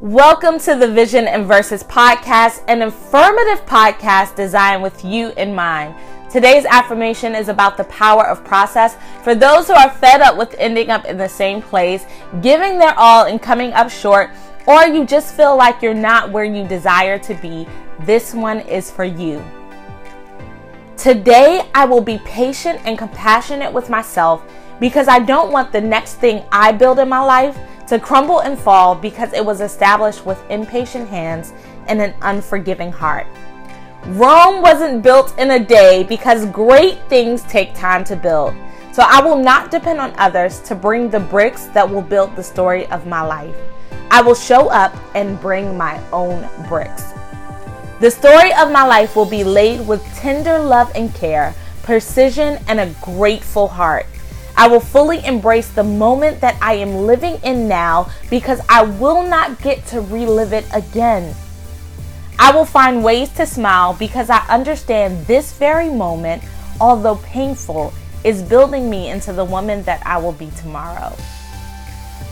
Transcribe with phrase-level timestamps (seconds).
[0.00, 5.92] Welcome to the Vision and Verses podcast, an informative podcast designed with you in mind.
[6.30, 8.96] Today's affirmation is about the power of process.
[9.24, 12.06] For those who are fed up with ending up in the same place,
[12.42, 14.30] giving their all and coming up short,
[14.68, 17.66] or you just feel like you're not where you desire to be,
[18.02, 19.44] this one is for you.
[20.98, 24.42] Today, I will be patient and compassionate with myself
[24.80, 28.58] because I don't want the next thing I build in my life to crumble and
[28.58, 31.52] fall because it was established with impatient hands
[31.86, 33.28] and an unforgiving heart.
[34.06, 38.56] Rome wasn't built in a day because great things take time to build.
[38.90, 42.42] So I will not depend on others to bring the bricks that will build the
[42.42, 43.54] story of my life.
[44.10, 47.12] I will show up and bring my own bricks.
[48.00, 51.52] The story of my life will be laid with tender love and care,
[51.82, 54.06] precision, and a grateful heart.
[54.56, 59.26] I will fully embrace the moment that I am living in now because I will
[59.26, 61.34] not get to relive it again.
[62.38, 66.44] I will find ways to smile because I understand this very moment,
[66.80, 71.16] although painful, is building me into the woman that I will be tomorrow.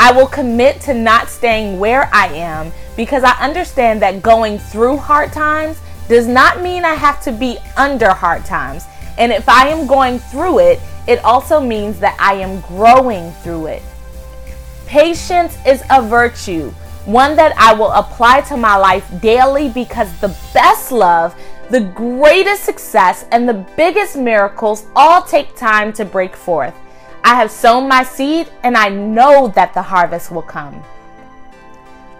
[0.00, 4.96] I will commit to not staying where I am because I understand that going through
[4.96, 8.84] hard times does not mean I have to be under hard times.
[9.18, 13.66] And if I am going through it, it also means that I am growing through
[13.66, 13.82] it.
[14.86, 16.70] Patience is a virtue,
[17.04, 21.34] one that I will apply to my life daily because the best love,
[21.70, 26.74] the greatest success, and the biggest miracles all take time to break forth.
[27.28, 30.82] I have sown my seed and I know that the harvest will come.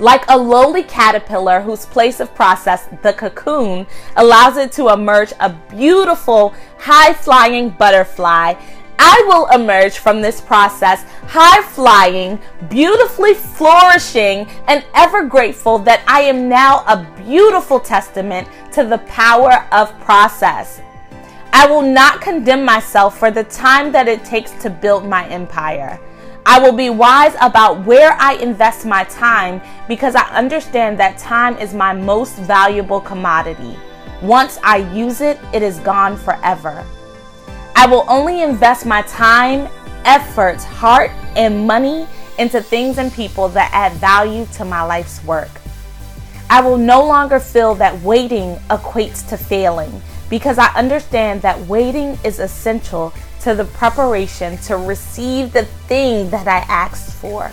[0.00, 5.50] Like a lowly caterpillar whose place of process, the cocoon, allows it to emerge a
[5.70, 8.54] beautiful, high flying butterfly,
[8.98, 16.22] I will emerge from this process high flying, beautifully flourishing, and ever grateful that I
[16.22, 20.80] am now a beautiful testament to the power of process.
[21.58, 25.98] I will not condemn myself for the time that it takes to build my empire.
[26.44, 31.56] I will be wise about where I invest my time because I understand that time
[31.56, 33.74] is my most valuable commodity.
[34.20, 36.84] Once I use it, it is gone forever.
[37.74, 39.66] I will only invest my time,
[40.04, 42.06] effort, heart, and money
[42.38, 45.62] into things and people that add value to my life's work.
[46.50, 52.18] I will no longer feel that waiting equates to failing because I understand that waiting
[52.24, 57.52] is essential to the preparation to receive the thing that I asked for.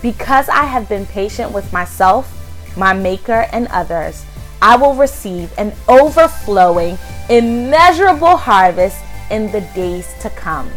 [0.00, 2.32] Because I have been patient with myself,
[2.76, 4.24] my Maker, and others,
[4.62, 6.98] I will receive an overflowing,
[7.28, 8.98] immeasurable harvest
[9.30, 10.70] in the days to come.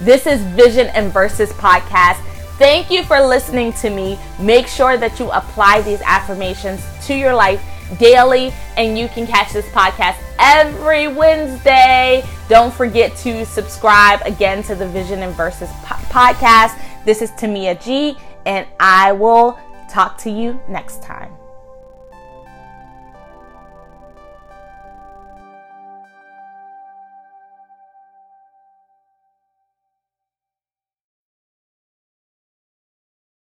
[0.00, 2.22] This is Vision and Verses podcast.
[2.58, 4.18] Thank you for listening to me.
[4.38, 7.62] Make sure that you apply these affirmations to your life
[7.98, 12.24] daily, and you can catch this podcast every Wednesday.
[12.48, 16.78] Don't forget to subscribe again to the Vision and Verses po- podcast.
[17.04, 19.58] This is Tamia G, and I will
[19.88, 21.32] talk to you next time.